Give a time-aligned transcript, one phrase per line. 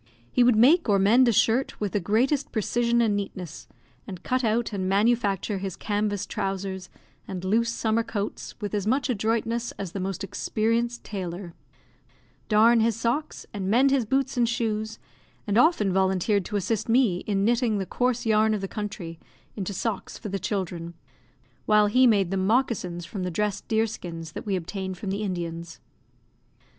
[0.31, 3.67] He would make or mend a shirt with the greatest precision and neatness,
[4.07, 6.89] and cut out and manufacture his canvas trousers
[7.27, 11.53] and loose summer coats with as much adroitness as the most experienced tailor;
[12.49, 14.97] darn his socks, and mend his boots and shoes,
[15.45, 19.19] and often volunteered to assist me in knitting the coarse yarn of the country
[19.55, 20.95] into socks for the children,
[21.67, 25.21] while he made them moccasins from the dressed deer skins that we obtained from the
[25.21, 25.79] Indians.